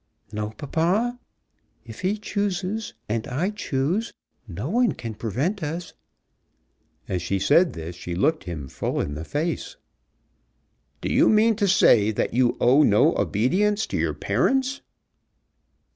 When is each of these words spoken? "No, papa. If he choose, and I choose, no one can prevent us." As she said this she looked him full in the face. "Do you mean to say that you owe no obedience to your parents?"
"No, 0.31 0.49
papa. 0.49 1.19
If 1.85 1.99
he 2.01 2.17
choose, 2.17 2.95
and 3.07 3.27
I 3.27 3.51
choose, 3.51 4.11
no 4.47 4.67
one 4.67 4.93
can 4.93 5.13
prevent 5.13 5.61
us." 5.61 5.93
As 7.07 7.21
she 7.21 7.37
said 7.37 7.73
this 7.73 7.97
she 7.97 8.15
looked 8.15 8.45
him 8.45 8.67
full 8.67 8.99
in 8.99 9.13
the 9.13 9.23
face. 9.23 9.75
"Do 11.01 11.13
you 11.13 11.29
mean 11.29 11.55
to 11.57 11.67
say 11.67 12.09
that 12.13 12.33
you 12.33 12.57
owe 12.59 12.81
no 12.81 13.15
obedience 13.15 13.85
to 13.85 13.97
your 13.97 14.15
parents?" 14.15 14.81